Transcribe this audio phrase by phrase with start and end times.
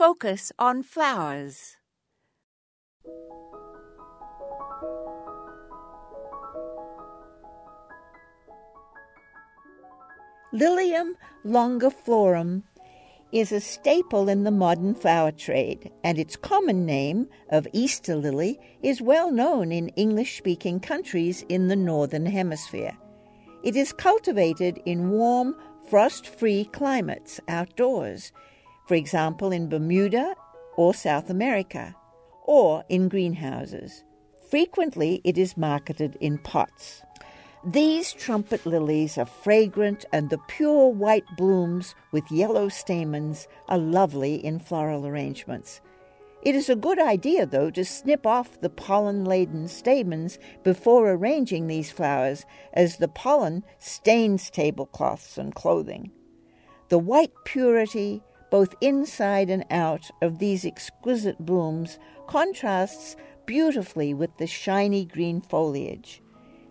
[0.00, 1.76] focus on flowers.
[10.54, 12.62] Lilium longiflorum
[13.30, 18.58] is a staple in the modern flower trade, and its common name of Easter lily
[18.82, 22.96] is well known in English speaking countries in the Northern Hemisphere.
[23.62, 25.54] It is cultivated in warm,
[25.90, 28.32] frost free climates outdoors,
[28.90, 30.34] for example, in Bermuda
[30.76, 31.94] or South America,
[32.42, 34.02] or in greenhouses.
[34.50, 37.00] Frequently, it is marketed in pots.
[37.64, 44.44] These trumpet lilies are fragrant, and the pure white blooms with yellow stamens are lovely
[44.44, 45.80] in floral arrangements.
[46.42, 51.68] It is a good idea, though, to snip off the pollen laden stamens before arranging
[51.68, 56.10] these flowers, as the pollen stains tablecloths and clothing.
[56.88, 64.46] The white purity, both inside and out, of these exquisite blooms contrasts beautifully with the
[64.46, 66.22] shiny green foliage.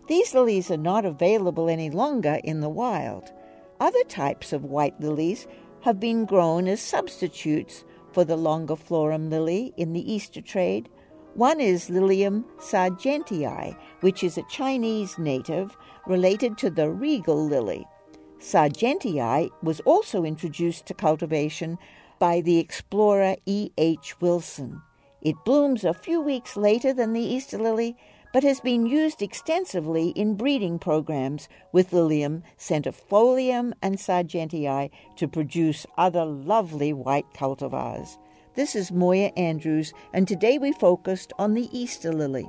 [0.08, 3.32] These lilies are not available any longer in the wild.
[3.78, 5.46] Other types of white lilies
[5.82, 10.88] have been grown as substitutes for the longiflorum lily in the Easter trade.
[11.34, 17.86] One is Lilium sargentii, which is a Chinese native related to the regal lily.
[18.40, 21.78] Sargentii was also introduced to cultivation
[22.18, 23.70] by the explorer E.
[23.76, 24.18] H.
[24.20, 24.80] Wilson.
[25.20, 27.96] It blooms a few weeks later than the Easter lily
[28.32, 35.84] but has been used extensively in breeding programs with Lilium centifolium and sargentii to produce
[35.98, 38.16] other lovely white cultivars.
[38.54, 42.48] This is Moya Andrews, and today we focused on the Easter lily.